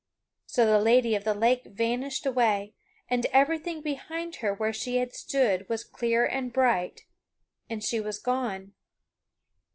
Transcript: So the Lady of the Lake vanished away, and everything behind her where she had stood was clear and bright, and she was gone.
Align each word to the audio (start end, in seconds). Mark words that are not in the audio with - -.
So 0.47 0.65
the 0.65 0.79
Lady 0.81 1.13
of 1.13 1.25
the 1.25 1.35
Lake 1.35 1.63
vanished 1.63 2.25
away, 2.25 2.73
and 3.07 3.23
everything 3.27 3.83
behind 3.83 4.37
her 4.37 4.51
where 4.51 4.73
she 4.73 4.97
had 4.97 5.13
stood 5.13 5.69
was 5.69 5.83
clear 5.83 6.25
and 6.25 6.51
bright, 6.51 7.05
and 7.69 7.83
she 7.83 7.99
was 7.99 8.17
gone. 8.17 8.73